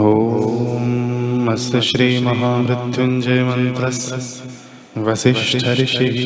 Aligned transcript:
ॐ 0.00 1.48
अस्य 1.52 1.80
श्रीमहामृत्युञ्जयमन्त्रस्य 1.86 4.18
वसिष्ठऋषिः 5.06 6.20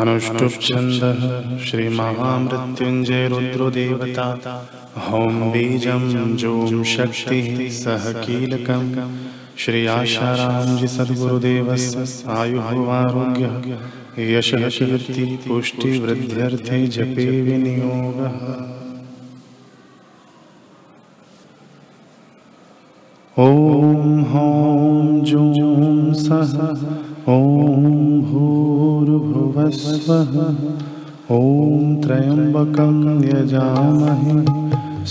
अनुष्टुप्छन्दः 0.00 1.24
श्रीमहामृत्युञ्जयरुद्रदेवता 1.66 4.26
हौं 5.06 5.32
बीजं 5.52 6.04
जों 6.42 6.82
शक्तिः 6.92 7.48
सह 7.80 8.06
कीलकं 8.20 8.84
श्री 9.64 9.80
आशारामजि 9.96 10.88
सद्गुरुदेवस्य 10.94 12.06
आयुः 12.36 12.70
आरोग्यः 13.00 13.58
यशः 14.30 14.64
कीर्ति 14.78 15.26
पुष्टिवृद्ध्यर्थे 15.48 16.80
जपे 16.96 17.28
विनियोगः 17.50 18.40
ॐ 23.42 24.18
हौं 24.32 25.22
जूं 25.26 26.12
सः 26.14 26.50
ॐ 27.32 27.86
भूर्भुवस्वः 28.26 30.36
ॐ 31.36 31.96
त्र्यम्बकं 32.04 33.00
यजामहे 33.24 34.36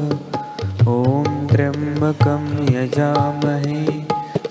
ॐ 0.97 1.30
त्र्यम्बकं 1.52 2.50
यजामहे 2.75 3.78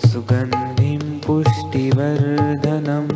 सुगन्धिं 0.08 1.02
पुष्टिवर्धनम् 1.28 3.14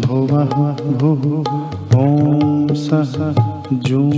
भुवः 0.02 0.54
भुः 1.00 1.24
ॐ 2.02 2.04
सः 2.86 3.14
जूं 3.74 4.12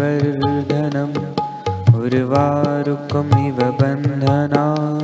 पुष्टिवर्धनम् 0.00 1.16
उर्वारुकमिव 2.00 3.58
बन्धनान् 3.80 5.02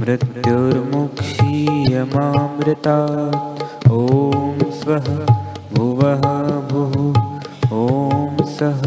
मृत्युर्मुक्षीयमामृता 0.00 2.96
ॐ 3.98 4.64
स्वः 4.78 5.06
भुवः 5.74 6.24
भुः 6.70 6.96
ॐ 7.82 7.84
सः 8.56 8.82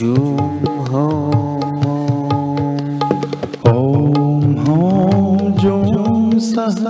जूं 0.00 0.34
हौं 0.90 1.94
ॐ 3.74 3.76
जूं 5.62 6.18
सः 6.50 6.82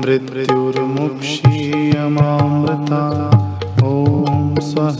मृत्युर्मुक्षीयमामृता 0.01 3.01
ॐ 3.91 3.93
स्वः 4.69 4.99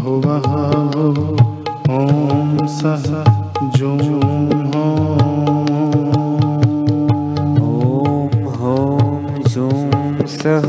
भुवः 0.00 0.48
ॐ 2.00 2.02
सः 2.78 3.06
जूं 3.78 4.00
ॐ 4.82 4.84
हौं 8.60 9.00
जूं 9.48 9.80
सः 10.38 10.68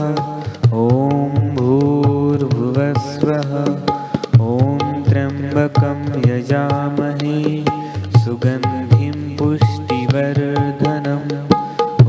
पुष्टिवर्धनम् 9.45 11.33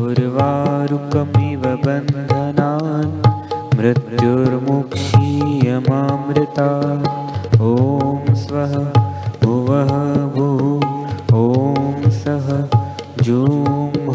उर्वारुकमिव 0.02 1.64
बन्धनान् 1.84 3.10
मृत्युर्मुक्षीयमामृता 3.78 6.68
ॐ 7.70 7.72
स्वः 8.42 8.72
भुवः 9.42 9.90
भुः। 10.36 10.62
ॐ 11.40 11.42
सः 12.22 12.46
जूं 13.22 13.60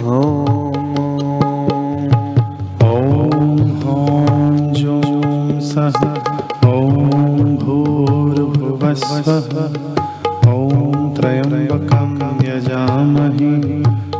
हौं। 0.02 0.72
ॐ 2.90 2.92
हौं 3.84 4.50
जूं 4.82 5.06
सः। 5.70 6.00
ॐ 6.74 6.76
भूर्भुवस्वः 7.66 9.48
ॐ 10.54 10.56
त्र्यम्बकं 11.18 12.12
यजामहे 12.52 13.52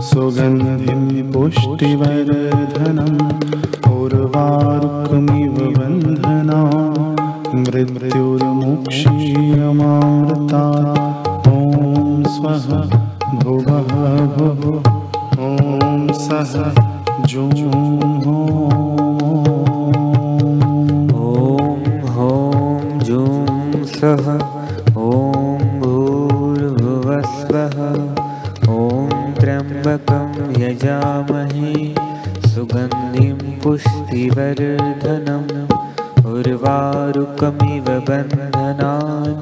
सुगन्धिं 0.10 1.02
पुष्टिवर्धनम् 1.32 3.18
उर्वारुकमिव 3.96 5.58
बन्धना 5.78 6.60
मृत्युर्मुक्षीयमामृता 7.64 10.64
ॐ 11.52 11.54
स्वः 12.36 12.68
भुवः 13.44 13.92
भुः। 14.38 14.64
ॐ 15.50 15.52
सः 16.24 16.54
जूं 17.32 18.11
यजामहे 30.72 31.72
सुगन्धिं 32.52 33.40
पुष्टिवर्धनम् 33.62 35.50
उर्वारुकमिव 36.32 37.88
बन्धनान् 38.08 39.40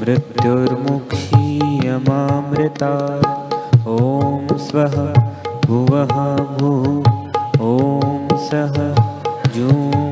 मृत्युर्मुक्षीयमामृता 0.00 2.92
ॐ 3.94 3.96
स्वः 4.66 4.96
भुवः 5.66 6.14
भुः। 6.58 6.86
ॐ 7.70 7.72
सः 8.50 8.76
जूं 9.56 10.07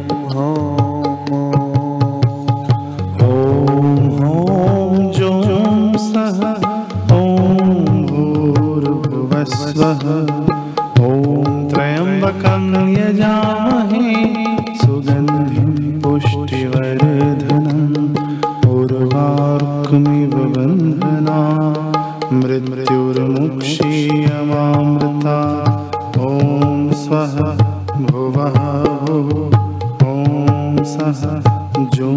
जूं 31.76 32.12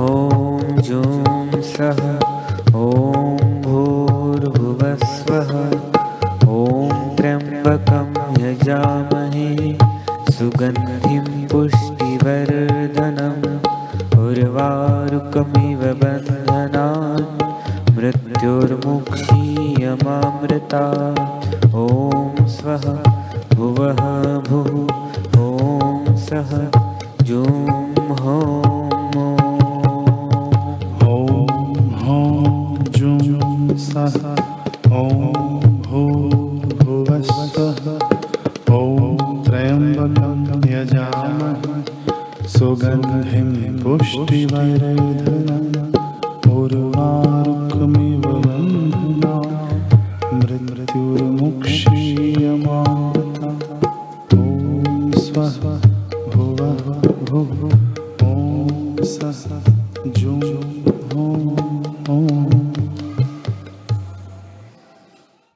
ॐ 0.00 0.82
जूं 0.86 1.62
सः 1.70 2.02
ॐ 2.80 3.32
भूर्भुवस्वः 3.64 5.50
ॐ 6.58 6.92
त्र्यम्बकं 7.16 8.12
यजामहे 8.42 9.48
सुगन्धिं 10.36 11.26
पुष्टिवर्धनम् 11.52 13.42
उर्वारुकमिव 14.26 15.82
बन्धनान् 16.04 17.26
मृत्युर्मुक्षीयमामृता 17.98 20.84
ॐ 21.82 21.84
स्वः 22.58 22.86
भुवः 23.56 24.00
भुः 24.48 24.72
ॐ 25.42 26.16
सः 26.24 26.50
जूं 27.28 27.54
हौम्। 28.20 29.16
ॐ 31.12 31.16
हौं 32.02 32.42
जूं 32.98 33.76
सः 33.86 34.18
ॐ 35.00 35.02
भूर्भुवस्वः 35.86 37.80
ॐ 38.78 38.82
त्र्यम्बकं 39.46 40.40
यजामहे 40.74 41.76
सुगन्धिं 42.56 43.50
पुष्टिवर्धनम्। 43.84 45.70
उर्वारुकमिव 46.58 48.24
बन्धना 48.46 49.34
मृत्युर्मुक्षीयमामृता 50.44 51.95
स्वः 55.36 55.75